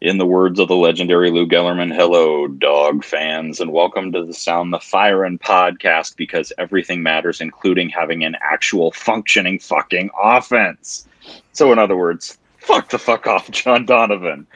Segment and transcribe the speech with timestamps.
[0.00, 4.32] In the words of the legendary Lou Gellerman, hello, dog fans, and welcome to the
[4.32, 11.06] Sound the Fire and podcast because everything matters, including having an actual functioning fucking offense.
[11.52, 14.46] So, in other words, fuck the fuck off, John Donovan.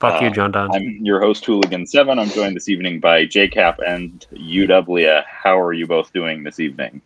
[0.00, 0.98] Fuck uh, you, John Donovan.
[0.98, 2.20] I'm your host, Hooligan7.
[2.20, 5.24] I'm joined this evening by JCap and UW.
[5.26, 7.00] How are you both doing this evening?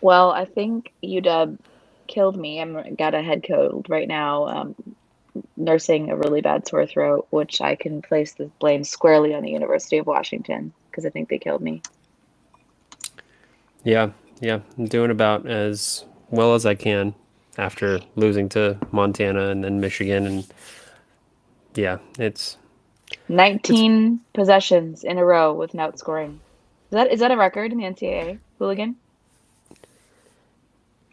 [0.00, 1.58] Well, I think UW
[2.06, 2.62] killed me.
[2.62, 4.46] I'm got a head cold right now.
[4.46, 4.74] Um,
[5.58, 9.50] nursing a really bad sore throat, which I can place the blame squarely on the
[9.50, 11.82] University of Washington because I think they killed me.
[13.84, 17.14] Yeah, yeah, I'm doing about as well as I can
[17.56, 20.46] after losing to Montana and then Michigan, and
[21.74, 22.56] yeah, it's
[23.28, 24.32] 19 it's...
[24.32, 26.40] possessions in a row without scoring.
[26.90, 28.96] Is that is that a record in the NCAA hooligan?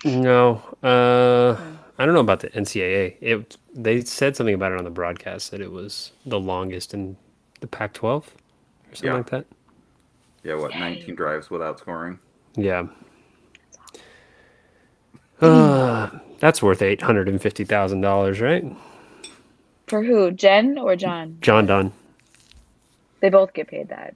[0.06, 1.75] No, uh, hmm.
[1.97, 3.15] I don't know about the NCAA.
[3.21, 7.15] It they said something about it on the broadcast that it was the longest in
[7.61, 8.23] the Pac-12 or
[8.91, 9.13] something yeah.
[9.13, 9.45] like that.
[10.43, 10.71] Yeah, what?
[10.71, 12.19] 19 drives without scoring.
[12.55, 12.88] Yeah.
[15.41, 18.66] Uh, that's worth eight hundred and fifty thousand dollars, right?
[19.88, 20.31] For who?
[20.31, 21.38] Jen or John?
[21.41, 21.91] John Dunn.
[23.19, 24.16] They both get paid that.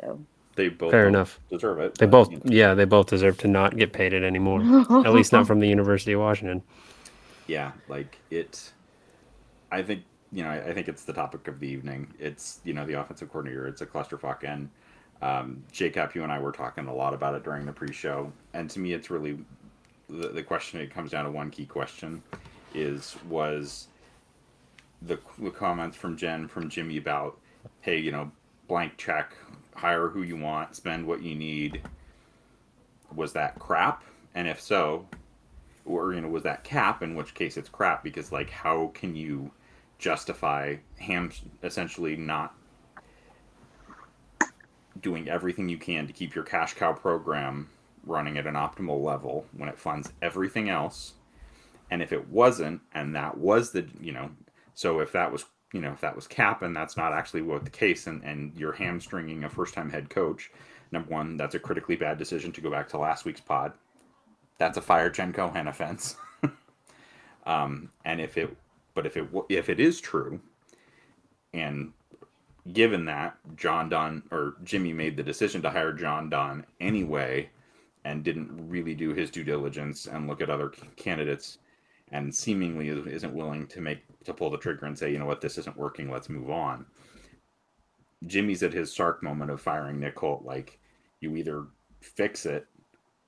[0.00, 0.18] So
[0.56, 1.96] they both fair enough deserve it.
[1.96, 4.60] They both, yeah, they both deserve to not get paid it anymore.
[5.06, 6.62] At least not from the University of Washington
[7.46, 8.72] yeah, like it.
[9.70, 12.12] I think you know, I, I, think it's the topic of the evening.
[12.18, 13.66] It's you know the offensive coordinator.
[13.66, 14.70] It's a clusterfuck, and
[15.20, 18.68] um, Jacob, you and I were talking a lot about it during the pre-show, and
[18.70, 19.38] to me, it's really
[20.08, 20.80] the, the question.
[20.80, 22.22] It comes down to one key question:
[22.74, 23.88] is was
[25.02, 27.38] the, the comments from Jen from Jimmy about,
[27.80, 28.30] hey, you know,
[28.68, 29.36] blank check,
[29.74, 31.82] hire who you want, spend what you need.
[33.14, 34.04] Was that crap?
[34.34, 35.06] And if so,
[35.84, 39.14] or you know was that cap in which case it's crap because like how can
[39.14, 39.50] you
[39.98, 41.30] justify ham
[41.62, 42.54] essentially not
[45.00, 47.68] doing everything you can to keep your cash cow program
[48.04, 51.14] running at an optimal level when it funds everything else?
[51.90, 54.30] And if it wasn't and that was the you know
[54.74, 57.64] so if that was you know if that was cap and that's not actually what
[57.64, 60.50] the case and and you're hamstringing a first time head coach
[60.90, 63.72] number one that's a critically bad decision to go back to last week's pod
[64.62, 66.16] that's a fire Jen Cohen offense.
[67.46, 68.56] um, and if it,
[68.94, 70.40] but if it if it is true,
[71.52, 71.92] and
[72.72, 77.50] given that John Don or Jimmy made the decision to hire John Don anyway,
[78.04, 81.58] and didn't really do his due diligence and look at other candidates,
[82.12, 85.40] and seemingly isn't willing to make to pull the trigger and say, you know what,
[85.40, 86.86] this isn't working, let's move on.
[88.28, 90.44] Jimmy's at his Sark moment of firing Nick Holt.
[90.44, 90.78] Like,
[91.18, 91.66] you either
[92.00, 92.68] fix it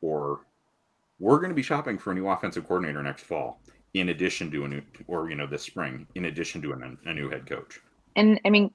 [0.01, 0.43] or
[1.25, 3.59] we're going to be shopping for a new offensive coordinator next fall,
[3.95, 7.15] in addition to a new, or you know, this spring, in addition to a, a
[7.15, 7.81] new head coach.
[8.15, 8.71] And I mean,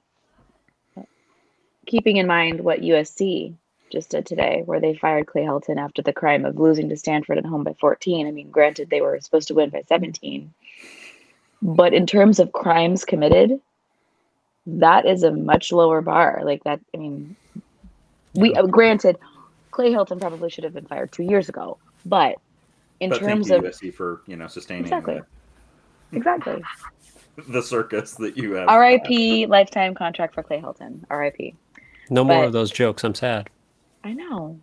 [1.86, 3.54] keeping in mind what USC
[3.92, 7.38] just did today, where they fired Clay Helton after the crime of losing to Stanford
[7.38, 8.26] at home by 14.
[8.26, 10.52] I mean, granted, they were supposed to win by 17.
[11.62, 13.60] But in terms of crimes committed,
[14.66, 16.42] that is a much lower bar.
[16.44, 17.36] Like that, I mean,
[18.34, 19.18] we granted,
[19.70, 21.78] Clay Helton probably should have been fired two years ago.
[22.04, 22.36] But
[23.00, 25.20] in but terms of USC for you know sustaining exactly,
[26.10, 26.62] the, exactly
[27.48, 28.68] the circus that you have.
[28.68, 29.46] R.I.P.
[29.46, 31.04] lifetime contract for Clay Helton.
[31.10, 31.54] R.I.P.
[32.10, 33.04] No but, more of those jokes.
[33.04, 33.50] I'm sad.
[34.04, 34.58] I know.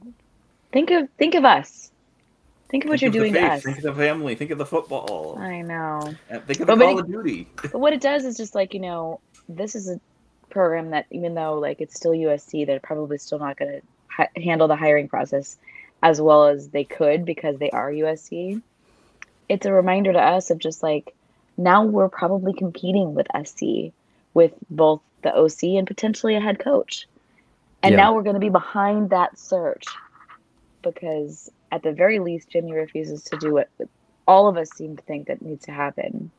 [0.72, 1.92] Think of think of us.
[2.70, 3.64] Think of what think you're of doing to us.
[3.64, 4.36] Think of the family.
[4.36, 5.38] Think of the football.
[5.40, 6.14] I know.
[6.30, 7.48] And think of but, the Call of Duty.
[7.62, 10.00] But what it does is just like you know, this is a
[10.50, 14.28] program that even though like it's still USC, they're probably still not going to ha-
[14.36, 15.58] handle the hiring process
[16.02, 18.62] as well as they could because they are USC.
[19.50, 21.16] It's a reminder to us of just like
[21.58, 23.94] now we're probably competing with SC
[24.34, 27.08] with both the OC and potentially a head coach.
[27.82, 27.98] And yeah.
[27.98, 29.86] now we're going to be behind that search
[30.82, 33.70] because at the very least Jimmy refuses to do what
[34.28, 36.32] all of us seem to think that needs to happen.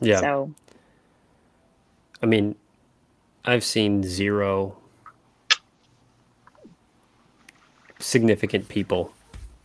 [0.00, 0.20] Yeah.
[0.20, 0.54] So
[2.22, 2.56] I mean,
[3.44, 4.76] I've seen zero
[8.00, 9.12] significant people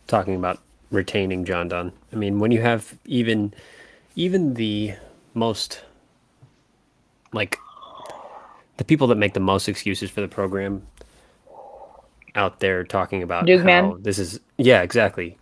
[0.06, 0.60] talking about
[0.90, 1.92] retaining John Dunn.
[2.12, 3.52] I mean, when you have even
[4.14, 4.94] even the
[5.34, 5.82] most
[7.32, 7.58] like
[8.76, 10.86] the people that make the most excuses for the program
[12.34, 15.38] out there talking about how this is yeah, exactly.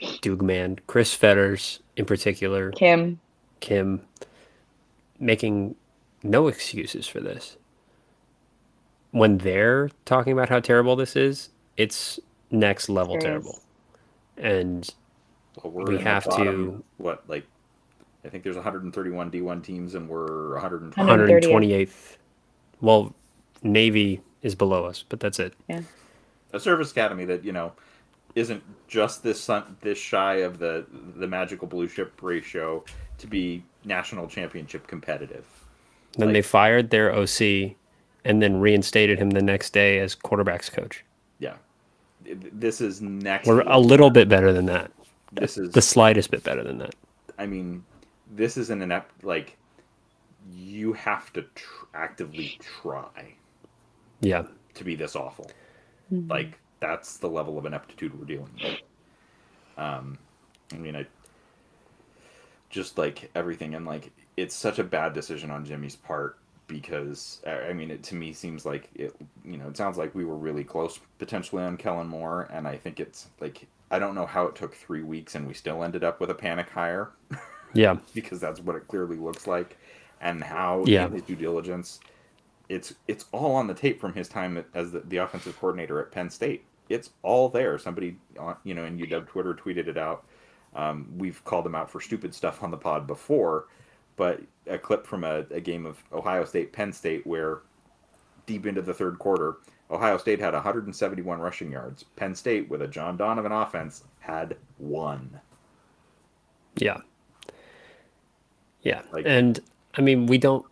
[0.00, 3.20] Dawgman, Chris Fetters in particular, Kim,
[3.60, 4.02] Kim
[5.18, 5.76] making
[6.22, 7.56] no excuses for this.
[9.12, 13.60] When they're talking about how terrible this is, it's next level terrible.
[14.36, 14.88] And
[15.62, 17.46] well, we have to what like
[18.24, 21.38] I think there's 131 D1 teams, and we're 120.
[21.38, 22.16] 128th.
[22.80, 23.14] Well,
[23.62, 25.54] Navy is below us, but that's it.
[26.52, 27.72] a service academy that you know
[28.34, 30.86] isn't just this sun, this shy of the
[31.16, 32.84] the magical blue ship ratio
[33.18, 35.46] to be national championship competitive.
[36.16, 37.74] Then they fired their OC
[38.24, 41.04] and then reinstated him the next day as quarterbacks coach.
[42.24, 43.46] Yeah, this is next.
[43.46, 44.90] We're a little bit better than that.
[45.32, 46.94] This is The slightest bit better than that.
[47.38, 47.84] I mean,
[48.30, 49.56] this is an inept like
[50.52, 53.34] you have to tr- actively try
[54.20, 54.44] Yeah.
[54.74, 55.50] to be this awful.
[56.10, 58.78] Like that's the level of ineptitude we're dealing with.
[59.76, 60.18] Um,
[60.72, 61.06] I mean, I
[62.70, 67.72] just like everything, and like it's such a bad decision on Jimmy's part because I
[67.72, 69.14] mean, it to me seems like it.
[69.44, 72.76] You know, it sounds like we were really close potentially on Kellen Moore, and I
[72.76, 76.02] think it's like I don't know how it took three weeks and we still ended
[76.04, 77.10] up with a panic hire
[77.74, 77.96] Yeah.
[78.14, 79.76] because that's what it clearly looks like,
[80.20, 81.06] and how Yeah.
[81.06, 82.00] in his due diligence,
[82.68, 86.10] it's it's all on the tape from his time as the, the offensive coordinator at
[86.10, 86.64] Penn State.
[86.88, 87.78] It's all there.
[87.78, 90.24] Somebody, on, you know, in UW Twitter tweeted it out.
[90.74, 93.66] Um, we've called them out for stupid stuff on the pod before,
[94.16, 97.60] but a clip from a, a game of Ohio State Penn State where
[98.46, 99.56] deep into the third quarter,
[99.90, 102.04] Ohio State had 171 rushing yards.
[102.16, 105.40] Penn State, with a John Donovan offense, had one.
[106.76, 106.98] Yeah.
[108.82, 109.02] Yeah.
[109.12, 109.60] Like- and
[109.94, 110.64] I mean, we don't,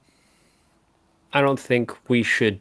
[1.32, 2.60] I don't think we should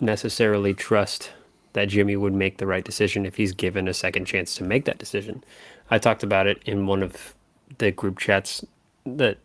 [0.00, 1.32] necessarily trust
[1.74, 4.84] that Jimmy would make the right decision if he's given a second chance to make
[4.86, 5.44] that decision.
[5.90, 7.34] I talked about it in one of
[7.78, 8.64] the group chats
[9.04, 9.38] that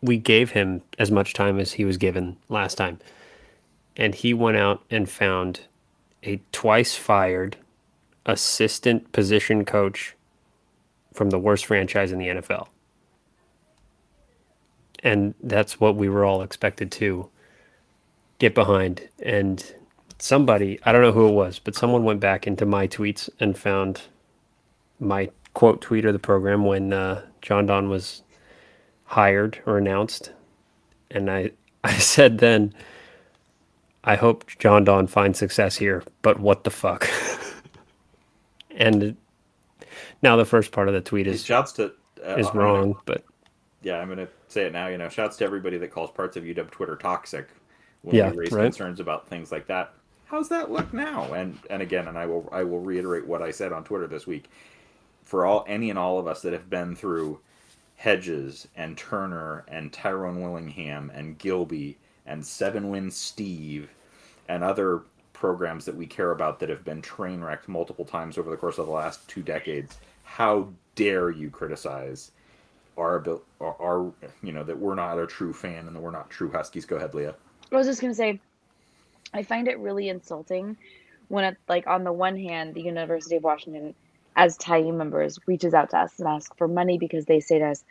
[0.00, 2.98] we gave him as much time as he was given last time.
[3.96, 5.60] And he went out and found
[6.22, 7.56] a twice fired
[8.26, 10.14] assistant position coach
[11.12, 12.68] from the worst franchise in the NFL.
[15.02, 17.28] And that's what we were all expected to
[18.38, 19.08] get behind.
[19.20, 19.74] And
[20.18, 23.56] somebody, I don't know who it was, but someone went back into my tweets and
[23.56, 24.02] found
[25.00, 28.22] my quote tweet of the program when uh, John Don was
[29.08, 30.32] hired or announced.
[31.10, 31.50] And I,
[31.84, 32.72] I said then,
[34.04, 37.08] I hope John Don finds success here, but what the fuck?
[38.70, 39.16] and
[40.22, 41.92] now the first part of the tweet is Shouts to
[42.26, 43.24] uh, is I'm gonna- wrong, but
[43.82, 44.88] yeah, I'm going to say it now.
[44.88, 47.48] You know, shouts to everybody that calls parts of UW Twitter toxic
[48.02, 48.64] when Yeah, we raise right.
[48.64, 49.94] concerns about things like that.
[50.26, 51.32] How's that look now?
[51.32, 54.26] And and again, and I will I will reiterate what I said on Twitter this
[54.26, 54.50] week.
[55.22, 57.38] For all any and all of us that have been through
[57.98, 63.90] Hedges and Turner and Tyrone Willingham and Gilby and Seven Win Steve
[64.48, 65.02] and other
[65.32, 68.78] programs that we care about that have been train wrecked multiple times over the course
[68.78, 72.30] of the last two decades, how dare you criticize
[72.96, 74.12] our abil- our,
[74.44, 76.84] you know that we're not a true fan and that we're not true Huskies.
[76.84, 77.34] Go ahead, Leah.
[77.72, 78.40] I was just gonna say,
[79.34, 80.76] I find it really insulting
[81.26, 83.94] when it like on the one hand, the University of Washington,
[84.38, 87.66] as Tyee members, reaches out to us and asks for money because they say to
[87.66, 87.84] us,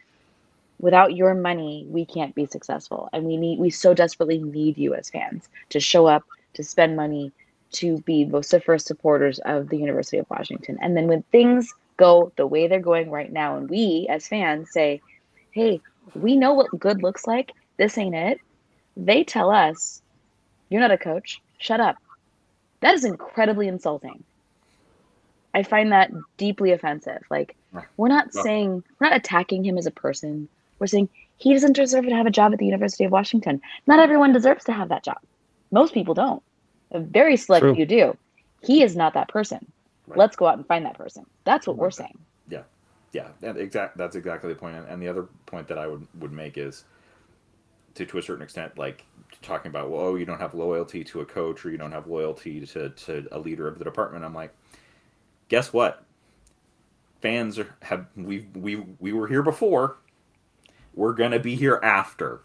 [0.80, 4.96] without your money, we can't be successful, and we need we so desperately need you
[4.96, 6.24] as fans to show up,
[6.54, 7.34] to spend money,
[7.74, 10.78] to be vociferous supporters of the University of Washington.
[10.82, 14.72] And then when things go the way they're going right now, and we as fans
[14.72, 15.02] say,
[15.52, 15.82] "Hey,
[16.16, 17.52] we know what good looks like.
[17.76, 18.40] This ain't it."
[18.96, 20.02] They tell us,
[20.70, 21.42] "You're not a coach.
[21.58, 21.98] Shut up."
[22.80, 24.24] That is incredibly insulting.
[25.54, 27.24] I find that deeply offensive.
[27.30, 27.56] Like,
[27.98, 30.48] we're not saying we're not attacking him as a person.
[30.80, 33.62] We're saying he doesn't deserve to have a job at the University of Washington.
[33.88, 35.18] Not everyone deserves to have that job.
[35.72, 36.44] Most people don't.
[36.92, 37.76] A very select True.
[37.76, 38.18] few do.
[38.64, 39.66] He is not that person.
[40.08, 40.18] Right.
[40.18, 41.26] Let's go out and find that person.
[41.44, 42.18] That's what we're saying.
[42.50, 42.64] Yeah,
[43.12, 43.98] yeah, that exact.
[43.98, 44.76] That's exactly the point.
[44.78, 46.86] And- And the other point that I would would make is,
[47.96, 49.04] to to a certain extent, like
[49.42, 52.08] talking about, well, oh, you don't have loyalty to a coach or you don't have
[52.08, 54.24] loyalty to to a leader of the department.
[54.24, 54.54] I'm like,
[55.50, 56.04] guess what?
[57.22, 59.98] Fans are, have we we we were here before.
[60.94, 62.42] We're gonna be here after.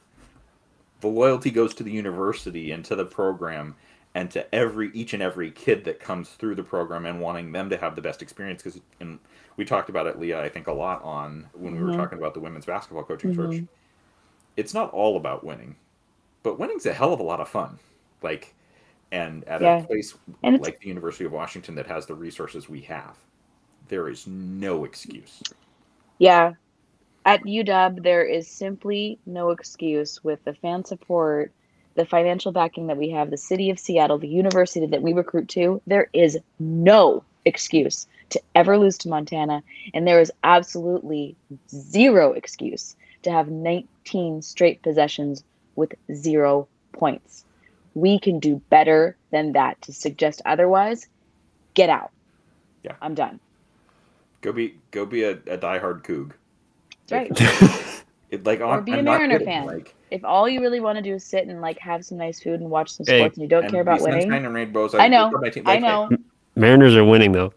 [1.01, 3.75] The loyalty goes to the university and to the program
[4.15, 7.69] and to every each and every kid that comes through the program and wanting them
[7.71, 9.19] to have the best experience because and
[9.57, 11.97] we talked about it leah i think a lot on when we were Mhm.
[11.97, 13.69] talking about the women's basketball coaching search Mhm.
[14.59, 15.77] it's not all about winning
[16.43, 17.79] but winning's a hell of a lot of fun
[18.21, 18.55] like
[19.13, 19.79] and at Yeah.
[19.83, 23.17] a place And like the university of washington that has the resources we have
[23.89, 25.41] there is no excuse
[26.19, 26.55] Yeah.
[27.25, 31.53] At UW, there is simply no excuse with the fan support,
[31.95, 35.49] the financial backing that we have, the city of Seattle, the university that we recruit
[35.51, 35.81] to.
[35.87, 39.63] There is no excuse to ever lose to Montana.
[39.95, 41.37] And there is absolutely
[41.71, 45.45] zero excuse to have 19 straight possessions
[45.77, 47.45] with zero points.
[47.95, 49.81] We can do better than that.
[49.83, 51.09] To suggest otherwise,
[51.75, 52.11] get out.
[52.83, 52.97] Yeah.
[53.01, 53.41] I'm done.
[54.41, 56.33] Go be go be a, a diehard coog
[57.13, 57.31] right.
[58.31, 59.67] It, like Or be a I'm not Mariner kidding, fan.
[59.67, 62.41] Like, if all you really want to do is sit and like have some nice
[62.41, 64.95] food and watch some Hey, sports and you don't and care about winning, and rainbows.
[64.95, 66.17] I know, my team- I like, hey, know.
[66.57, 67.53] Mariners are winning though.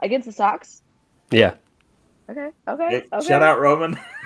[0.00, 0.82] Against the Sox.
[1.30, 1.54] Yeah.
[2.28, 2.50] Okay.
[2.68, 2.88] Okay.
[2.90, 3.26] hey, okay.
[3.26, 3.98] Shout out Roman.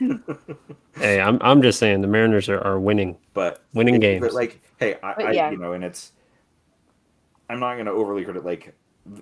[0.96, 3.16] Hey, I'm I'm just saying the Mariners are, are winning.
[3.34, 4.20] but Winning it- games.
[4.20, 5.50] But like, hey, I, But I yeah.
[5.50, 6.12] you know, and it's.
[7.48, 8.44] I'm not going to overly credit.
[8.44, 8.74] Like,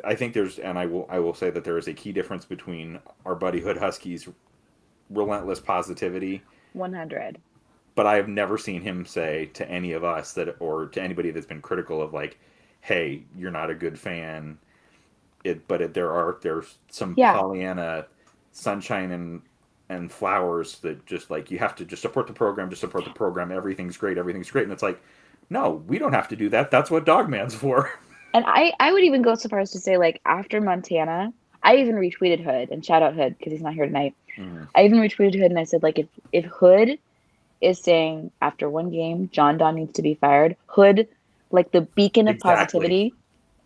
[0.05, 2.45] I think there's, and I will, I will say that there is a key difference
[2.45, 4.29] between our buddy Hood Huskies'
[5.09, 6.43] relentless positivity,
[6.75, 7.39] 100.
[7.97, 11.31] but I have never seen him say to any of us that, or to anybody
[11.33, 12.39] that's been critical of like,
[12.83, 14.59] "Hey, you're not a good fan."
[15.45, 17.33] It, but it, there are there's some Yeah.
[17.33, 18.07] Pollyanna
[18.53, 19.41] sunshine and
[19.91, 23.11] and flowers that just like you have to just support the program, just support the
[23.11, 23.51] program.
[23.51, 25.03] Everything's great, everything's great, and it's like,
[25.51, 26.71] no, we don't have to do that.
[26.71, 27.91] That's what Dawgman's for.
[28.33, 31.33] And I, I would even go so far as to say, like, after Montana,
[31.65, 34.15] I even retweeted Hood and shout out Hood because he's not here tonight.
[34.39, 34.67] Mm-hmm.
[34.73, 36.97] I even retweeted Hood and I said, like, if, if Hood
[37.61, 41.09] is saying after one game, John Don needs to be fired, Hood,
[41.51, 42.57] like the beacon of Exactly.
[42.57, 43.15] positivity,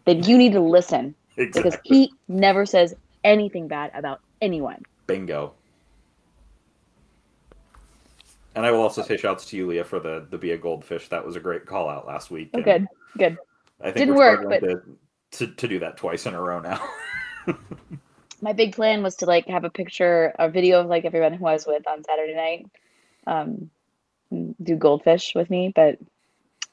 [0.06, 4.82] then you need to listen because he never says anything bad about anyone.
[5.06, 5.52] Bingo.
[8.54, 11.08] And I will also say shouts to you, Leah, for the the be a goldfish.
[11.08, 12.50] That was a great call out last week.
[12.54, 13.38] Oh, good, good.
[13.80, 14.82] I think Didn't we're work, struggling to,
[15.46, 16.82] to to do that twice in a row now.
[18.42, 21.46] My big plan was to like have a picture, a video of like everyone who
[21.46, 22.66] I was with on Saturday night,
[23.26, 23.70] um,
[24.62, 25.98] do goldfish with me, but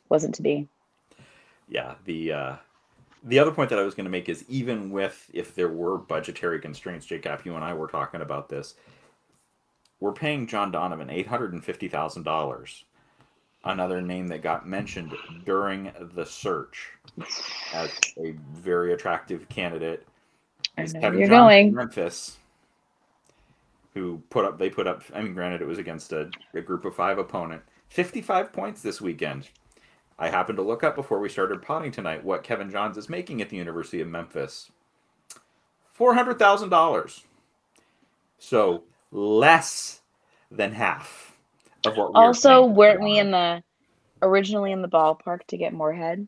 [0.10, 0.68] wasn't to be.
[1.68, 2.56] yeah the uh
[3.24, 5.98] the other point that i was going to make is even with if there were
[5.98, 8.76] budgetary constraints jcap you and i were talking about this
[10.02, 12.84] we're paying john donovan $850000
[13.64, 15.14] another name that got mentioned
[15.46, 16.90] during the search
[17.74, 20.06] as a very attractive candidate
[20.78, 21.74] is Kevin you're going.
[21.74, 22.38] memphis
[23.94, 26.84] who put up they put up i mean granted it was against a, a group
[26.84, 29.48] of five opponent 55 points this weekend
[30.22, 33.42] I happened to look up before we started potting tonight what Kevin Johns is making
[33.42, 34.70] at the University of Memphis.
[35.92, 37.24] Four hundred thousand dollars.
[38.38, 40.02] So less
[40.50, 41.38] than half
[41.86, 42.14] of what.
[42.14, 43.64] we're Also, paying weren't we in the
[44.22, 46.28] originally in the ballpark to get Moorhead?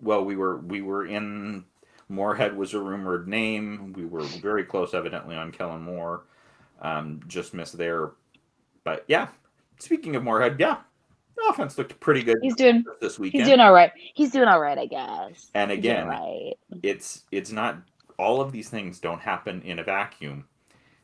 [0.00, 1.64] Well, we were we were in.
[2.08, 3.92] Moorhead was a rumored name.
[3.92, 6.24] We were very close, evidently, on Kellen Moore.
[6.82, 8.12] Um, just missed there,
[8.84, 9.28] but yeah.
[9.78, 10.78] Speaking of Moorhead, yeah,
[11.36, 13.42] the offense looked pretty good He's doing this weekend.
[13.42, 13.92] he's doing all right.
[14.14, 15.50] He's doing all right, I guess.
[15.54, 16.54] and again, right.
[16.82, 17.78] it's it's not
[18.18, 20.44] all of these things don't happen in a vacuum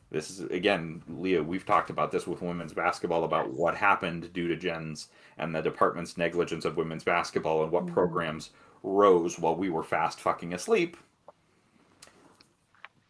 [0.09, 4.47] this is again leah we've talked about this with women's basketball about what happened due
[4.47, 7.93] to Jen's and the department's negligence of women's basketball and what Mhm.
[7.93, 8.51] programs
[8.83, 10.97] rose while we were fast fucking asleep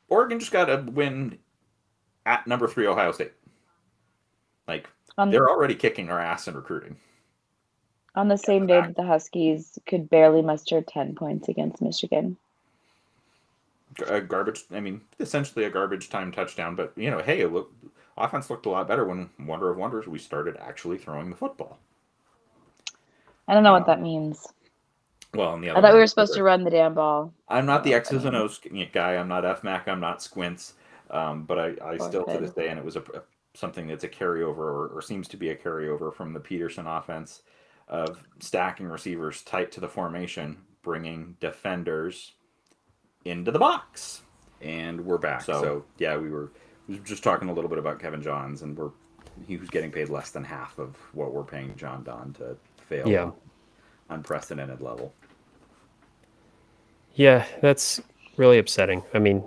[0.09, 1.37] oregon just got a win
[2.25, 3.33] at number three ohio state
[4.67, 4.89] like
[5.29, 6.97] they're already kicking our ass in recruiting
[8.15, 12.35] on the same day that the Huskies could barely muster ten points against Michigan.
[14.05, 14.63] A garbage.
[14.71, 16.75] I mean, essentially a garbage time touchdown.
[16.75, 17.71] But you know, hey, it look,
[18.17, 21.79] offense looked a lot better when Wonder of Wonders we started actually throwing the football.
[23.47, 24.45] I don't know Uh, what that means.
[25.33, 27.33] Well, and the I thought we were supposed to run the damn ball.
[27.49, 28.59] I'm not the X's and O's
[28.93, 29.15] guy.
[29.15, 29.87] I'm not FMAC.
[29.87, 30.73] I'm not Squints.
[31.09, 33.23] Um, but I, I still to this day, and it was a, a-
[33.53, 37.41] something that's a carryover or, or seems to be a carryover from the Petersen offense
[37.87, 42.33] of stacking receivers tight to the formation, bringing defenders
[43.29, 44.21] into the box.
[44.61, 45.41] And we're back.
[45.41, 46.51] So, yeah, we were,
[46.87, 48.91] we were just talking a little bit about Kevin Johns, and we're
[49.45, 52.57] he was getting paid less than half of what we're paying John Don to
[52.87, 53.23] fail Yeah.
[53.25, 53.33] on
[54.09, 55.13] unprecedented level.
[57.13, 58.01] Yeah, that's
[58.35, 59.03] really upsetting.
[59.13, 59.43] I mean,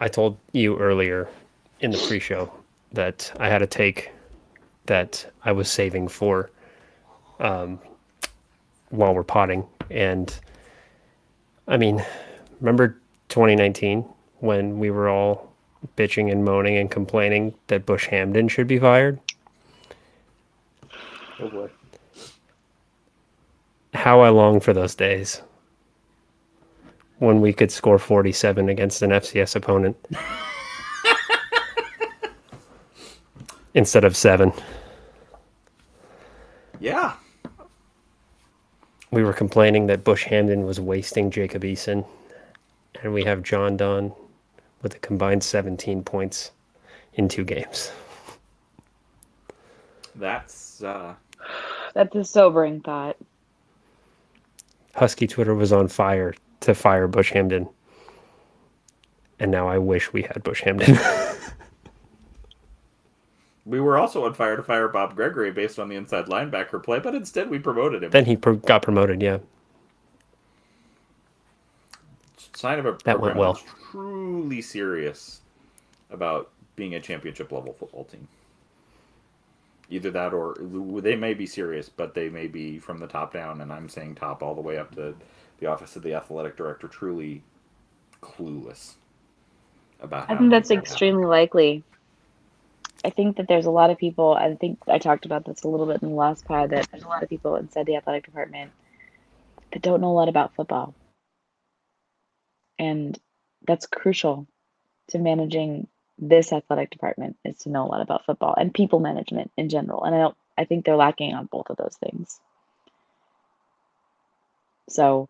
[0.00, 1.28] I told you earlier
[1.80, 2.52] in the pre-show
[2.92, 4.12] that I had a take
[4.86, 6.50] that I was saving for
[7.40, 7.78] um,
[8.90, 10.38] while we're potting, and
[11.68, 12.02] I mean,
[12.60, 12.98] remember
[13.28, 14.04] 2019
[14.40, 15.52] when we were all
[15.96, 19.20] bitching and moaning and complaining that Bush Hamdan should be fired?
[21.38, 21.70] Oh boy.
[23.92, 25.42] How I long for those days
[27.18, 29.96] when we could score 47 against an FCS opponent
[33.74, 34.52] instead of seven.
[36.80, 37.14] Yeah.
[39.10, 42.04] We were complaining that Bush Hamdan was wasting Jacob Eason,
[43.02, 44.12] and we have John Don
[44.82, 46.50] with a combined 17 points
[47.14, 47.90] in two games.
[50.14, 51.14] That's uh,
[51.94, 53.16] That's a sobering thought.
[54.94, 57.68] Husky Twitter was on fire to fire Bush Hamdan.
[59.40, 60.96] And now I wish we had Bush Hamdan.
[63.68, 67.00] we were also on fire to fire Bob Gregory based on the inside linebacker play,
[67.00, 68.12] but instead we promoted him.
[68.12, 69.38] then he pro- got promoted, yeah.
[72.54, 73.54] Sign of a That went well.
[73.54, 75.42] that's truly serious
[76.10, 78.28] about being a championship level football team.
[79.90, 80.56] Either that or
[81.02, 84.16] they may be serious, but they may be from the top down, and I'm saying
[84.16, 85.14] top all the way up to
[85.60, 87.42] the office of the athletic director, truly
[88.22, 88.94] clueless
[90.00, 90.28] about.
[90.28, 91.84] I how think that's make that extremely likely.
[93.04, 94.34] I think that there's a lot of people.
[94.34, 96.70] I think I talked about this a little bit in the last pod.
[96.70, 98.72] That there's a lot of people inside the athletic department
[99.72, 100.94] that don't know a lot about football,
[102.78, 103.18] and
[103.66, 104.46] that's crucial
[105.08, 105.86] to managing
[106.18, 110.02] this athletic department is to know a lot about football and people management in general.
[110.04, 110.36] And I don't.
[110.56, 112.40] I think they're lacking on both of those things.
[114.88, 115.28] So,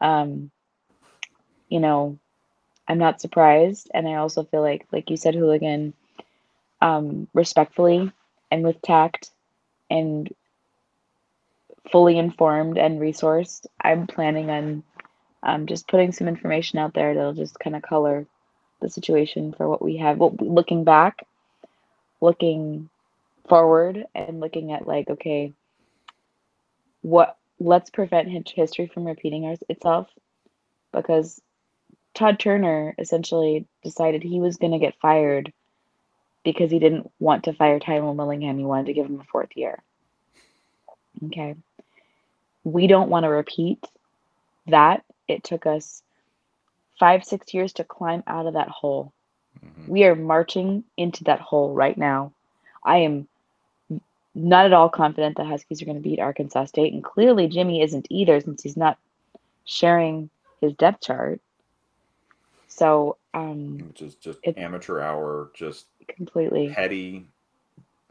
[0.00, 0.50] um,
[1.68, 2.18] you know,
[2.88, 5.92] I'm not surprised, and I also feel like, like you said, hooligan,
[6.80, 8.12] um, respectfully
[8.50, 9.30] and with tact
[9.88, 10.32] and
[11.90, 13.66] fully informed and resourced.
[13.80, 14.82] I'm planning on
[15.42, 18.26] um, just putting some information out there that'll just kind of color
[18.80, 20.18] the situation for what we have.
[20.18, 21.26] What looking back,
[22.20, 22.88] looking
[23.48, 25.52] forward, and looking at like, okay,
[27.02, 27.36] what?
[27.58, 30.08] Let's prevent history from repeating itself,
[30.92, 31.42] because
[32.14, 35.52] Todd Turner essentially decided he was going to get fired
[36.44, 38.58] because he didn't want to fire Tyrone Willingham.
[38.58, 39.82] He wanted to give him a fourth year.
[41.26, 41.54] Okay.
[42.64, 43.84] We don't want to repeat
[44.66, 45.04] that.
[45.28, 46.02] It took us
[46.98, 49.12] five, six years to climb out of that hole.
[49.64, 49.88] Mhm.
[49.88, 52.32] We are marching into that hole right now.
[52.84, 53.28] I am
[54.34, 56.92] not at all confident the Huskies are going to beat Arkansas State.
[56.92, 58.98] And clearly, Jimmy isn't either since he's not
[59.64, 61.40] sharing his depth chart.
[62.68, 66.68] So, um, which is just It- amateur hour, just completely.
[66.74, 67.26] petty.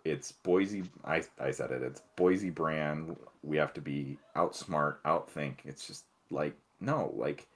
[0.05, 0.83] It's Boise.
[1.03, 1.81] I, I said it.
[1.81, 3.15] It's Boise brand.
[3.43, 5.55] We have to be outsmart, outthink.
[5.65, 7.47] It's just like no, like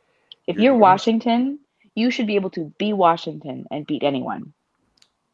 [0.47, 1.59] If You're you're Washington,
[1.95, 4.53] you should be able to be Washington and beat anyone.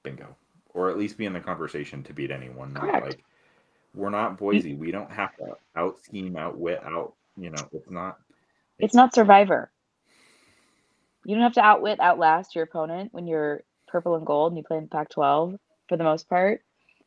[0.03, 0.35] bingo,
[0.73, 2.73] or at least be in the conversation to beat anyone.
[2.73, 3.05] Correct.
[3.05, 3.23] like
[3.95, 4.75] we're not Boise.
[4.75, 7.13] We don't have to out scheme, outwit, out.
[7.37, 8.19] You know, it's not.
[8.77, 9.71] It's not Survivor.
[11.25, 14.63] You don't have to outwit, outlast your opponent when you're purple and gold and you
[14.63, 15.56] play in Pac 12
[15.88, 16.62] for the most part.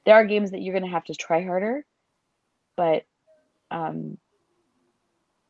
[0.04, 1.84] There are games that you're going to have to try harder,
[2.76, 3.04] but
[3.70, 4.18] um,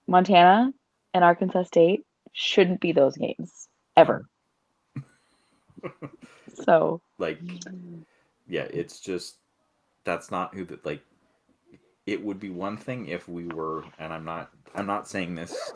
[0.06, 0.72] Montana
[1.14, 4.26] and Arkansas State shouldn't be those games ever.
[6.54, 7.38] so, like
[8.48, 9.38] yeah it's just
[10.04, 11.02] that's not who that like
[12.06, 15.72] it would be one thing if we were and i'm not i'm not saying this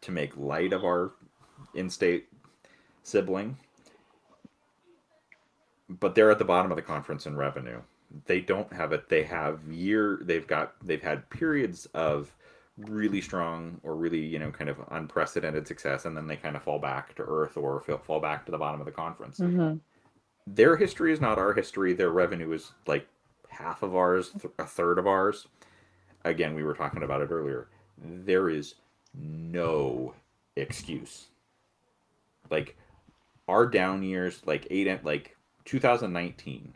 [0.00, 1.12] to make light of our
[1.74, 2.28] in-state
[3.02, 3.56] sibling
[5.88, 7.80] but they're at the bottom of the conference in revenue
[8.26, 12.34] they don't have it they have year they've got they've had periods of
[12.78, 16.62] really strong or really you know kind of unprecedented success and then they kind of
[16.62, 19.80] fall back to earth or fall- back to the bottom of the conference mhm.
[20.46, 21.92] their history is not our history.
[21.92, 23.06] Their revenue is like
[23.48, 25.46] half of ours, th- a third of ours.
[26.24, 27.68] Again, we were talking about it earlier.
[27.98, 28.76] There is
[29.14, 30.14] no
[30.56, 31.28] excuse.
[32.50, 32.76] Like
[33.48, 35.36] our down years, like eight, like
[35.68, 36.74] 2019,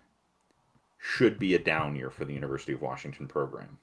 [0.98, 3.78] should be a down year for the University of Washington program.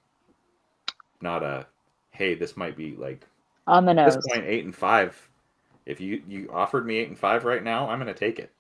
[1.22, 1.66] Not a,
[2.12, 3.26] hey, this might be like
[3.68, 4.16] on the at nose.
[4.16, 5.30] this point eight and five.
[5.86, 8.52] If you you offered me eight and five right now, I'm gonna take it.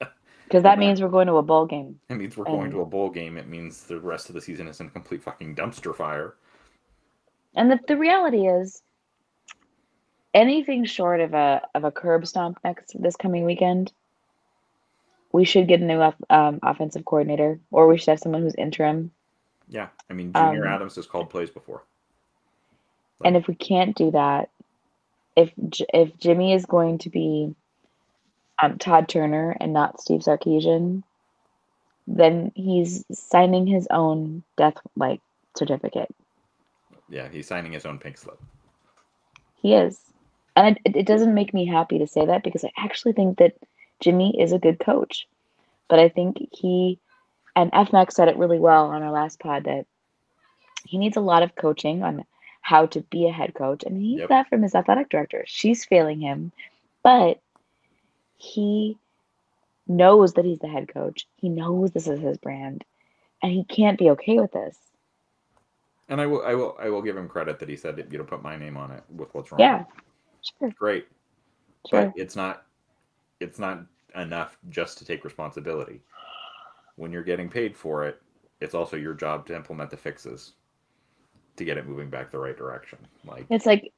[0.44, 2.00] Because that uh, means we're going to a bowl game.
[2.08, 3.36] It means we're going to a bowl game.
[3.36, 6.36] It means the rest of the season is in complete fucking dumpster fire.
[7.54, 8.82] And the, the reality is,
[10.32, 13.92] anything short of a of a curb stomp next this coming weekend,
[15.32, 19.10] we should get a new um, offensive coordinator, or we should have someone who's interim.
[19.68, 21.82] Yeah, I mean, Junior Um, Adams has called plays before.
[23.24, 24.48] And if we can't do that,
[25.36, 25.52] if
[25.92, 27.54] if Jimmy is going to be
[28.62, 31.02] um, Todd Turner and not Steve Sarkisian,
[32.06, 35.20] then he's signing his own death like
[35.56, 36.14] certificate.
[37.08, 38.40] Yeah, he's signing his own pink slip.
[39.60, 40.00] He is.
[40.56, 43.54] And it, it doesn't make me happy to say that because I actually think that
[44.00, 45.26] Jimmy is a good coach.
[45.88, 46.98] But I think he,
[47.56, 49.86] and FMAX said it really well on our last pod that
[50.84, 52.24] he needs a lot of coaching on
[52.60, 53.84] how to be a head coach.
[53.84, 54.28] And he needs Yep.
[54.28, 55.44] that from his athletic director.
[55.46, 56.52] She's failing him.
[57.02, 57.40] But
[58.36, 58.98] he
[59.86, 61.26] knows that he's the head coach.
[61.36, 62.84] He knows this is his brand,
[63.42, 64.78] and he can't be okay with this.
[66.08, 68.24] And I will, I will, I will give him credit that he said, "You know,
[68.24, 69.84] put my name on it with what's wrong." Yeah,
[70.58, 71.08] sure, great,
[71.88, 72.06] sure.
[72.06, 72.66] but it's not,
[73.40, 76.00] it's not enough just to take responsibility.
[76.96, 78.20] When you're getting paid for it,
[78.60, 80.52] it's also your job to implement the fixes
[81.56, 82.98] to get it moving back the right direction.
[83.26, 83.92] Like It's like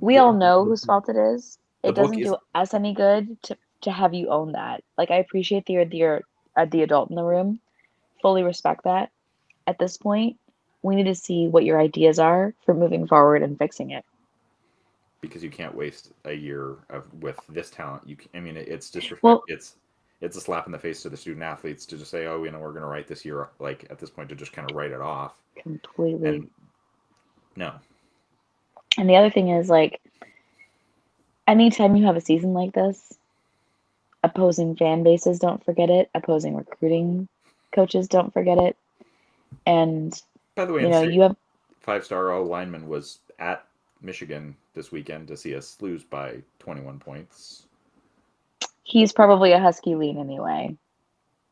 [0.00, 1.58] we all know whose fault it is.
[1.82, 4.82] It doesn't bookies- do us any good to to have you own that.
[4.96, 6.22] Like I appreciate that you're the
[6.56, 7.60] uh, the adult in the room.
[8.20, 9.10] Fully respect that.
[9.66, 10.38] At this point,
[10.82, 14.04] we need to see what your ideas are for moving forward and fixing it.
[15.22, 18.06] Because you can't waste a year of with this talent.
[18.06, 19.22] You, can, I mean, it's disrespect.
[19.22, 19.76] Well- it's
[20.20, 22.52] it's a slap in the face to the student athletes to just say, "Oh, you
[22.52, 24.76] know, we're going to write this year." Like at this point, to just kind of
[24.76, 25.34] write it off.
[25.56, 26.28] Completely.
[26.28, 26.50] And
[27.56, 27.72] no,
[28.98, 30.00] And the other thing is like
[31.48, 33.14] anytime you have a season like this,
[34.22, 37.28] opposing fan bases don't forget it, opposing recruiting
[37.72, 38.76] coaches don't forget it.
[39.66, 40.18] And
[40.54, 41.36] by the way, you know, you have
[41.80, 43.66] five star O lineman was at
[44.02, 47.66] Michigan this weekend to see us lose by 21 points.
[48.82, 50.76] he's probably a husky lean anyway,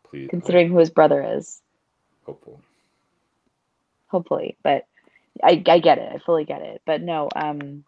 [0.04, 1.62] Please, considering who his brother is.
[2.24, 2.58] hopefully.
[4.08, 4.56] Hopefully.
[4.62, 4.86] But
[5.42, 6.12] I I get it.
[6.12, 6.82] I fully get it.
[6.84, 7.84] But no, um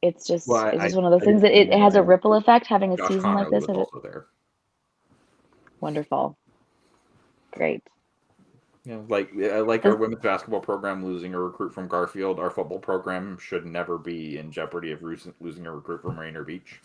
[0.00, 1.78] it's just Well, I- it's just I- one of those I things that it, it
[1.78, 3.66] has a ripple effect having a Josh season like this.
[3.66, 4.26] was It- there.
[5.80, 6.36] Wonderful.
[7.52, 7.82] Great.
[8.88, 12.78] You know, like like our women's basketball program losing a recruit from Garfield, our football
[12.78, 16.80] program should never be in jeopardy of losing losing a recruit from Rainier Beach.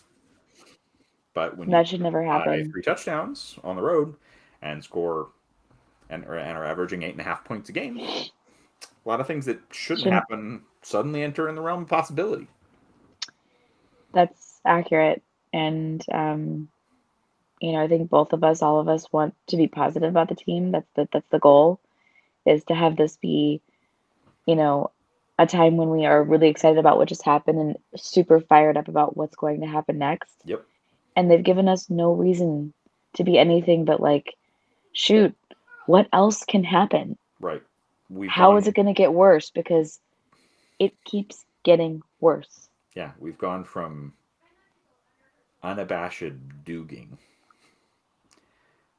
[1.33, 2.69] But when That you should never happen.
[2.69, 4.15] three touchdowns on the road
[4.61, 5.29] and score
[6.09, 8.29] and, and are averaging eight and a half points a game, a
[9.05, 12.49] lot of things that shouldn't Shouldn't- happen suddenly enter in the realm of possibility.
[14.11, 15.23] That's accurate.
[15.53, 16.67] And um,
[17.61, 20.27] you know, I think both of us, all of us want to be positive about
[20.27, 20.71] the team.
[20.71, 21.79] That's the that's the goal
[22.45, 23.61] is to have this be,
[24.45, 24.91] you know,
[25.39, 28.87] a time when we are really excited about what just happened and super fired up
[28.87, 30.35] about what's going to happen next.
[30.45, 30.63] Yep.
[31.15, 32.73] And they've given us no reason
[33.13, 34.35] to be anything but like,
[34.93, 35.35] shoot,
[35.85, 37.17] what else can happen?
[37.39, 37.63] Right.
[38.09, 39.49] We've How gone- is it going to get worse?
[39.49, 39.99] Because
[40.79, 42.69] it keeps getting worse.
[42.95, 44.13] Yeah, we've gone from
[45.63, 47.17] unabashed dooging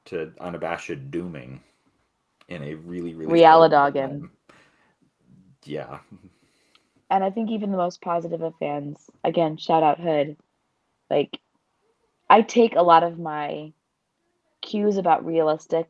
[0.07, 1.61] to unabashed dooming
[2.49, 3.33] in a really, really
[3.65, 3.71] of
[5.65, 5.99] Yeah,
[7.11, 10.37] and I think even the most positive of fans, again, shout out Hood.
[11.11, 11.39] Like,
[12.29, 13.73] I take a lot of my
[14.63, 15.89] cues about realistic,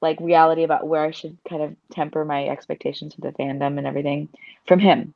[0.00, 3.86] like reality about where I should kind of temper my expectations for the fandom and
[3.86, 4.28] everything
[4.66, 5.14] from him.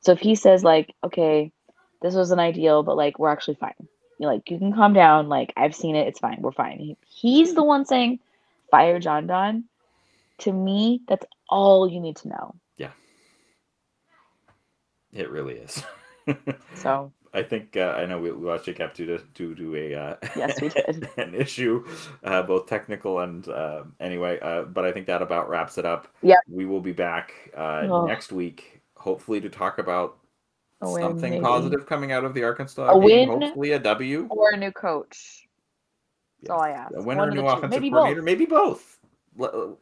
[0.00, 1.52] So if he says like, okay,
[2.00, 3.74] this was an ideal, but like we're actually fine.
[4.18, 5.28] You know, like you can calm down.
[5.28, 6.38] Like I've seen it, it's fine.
[6.40, 6.78] We're fine.
[6.78, 8.20] He, he's the one saying,
[8.70, 9.64] fire John Don.
[10.38, 12.54] To me, that's all you need to know.
[12.76, 12.90] Yeah.
[15.12, 15.82] It really is.
[16.74, 19.94] So I think uh, I know we, we watched Jake have to to do a
[19.94, 21.08] uh, Yes, we did.
[21.16, 21.84] an issue,
[22.22, 24.38] uh, both technical and uh, anyway.
[24.40, 26.06] Uh, but I think that about wraps it up.
[26.22, 26.38] Yep.
[26.48, 28.06] we will be back uh, Oh.
[28.06, 30.18] next week, hopefully to talk about
[30.80, 31.42] win, something maybe.
[31.44, 33.28] positive coming out of the Arkansas A game.
[33.30, 33.40] win.
[33.42, 34.28] Hopefully, a W.
[34.30, 35.48] or a new coach.
[36.42, 36.92] That's all I ask.
[36.94, 38.20] A win One or a of new offensive Maybe coordinator.
[38.20, 38.24] both.
[38.24, 38.98] Maybe both.
[39.40, 39.74] Uh,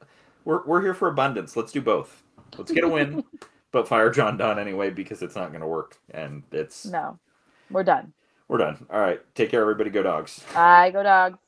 [0.44, 1.56] we're, we're here for abundance.
[1.56, 2.22] Let's do both.
[2.56, 3.24] Let's get a win,
[3.72, 5.98] but fire John Don anyway because it's not going to work.
[6.10, 7.18] And it's No,
[7.70, 8.12] we're done.
[8.48, 8.86] we're done.
[8.90, 9.20] All right.
[9.34, 9.90] Take care, everybody.
[9.90, 10.42] Go dogs.
[10.54, 11.38] Bye, go dogs.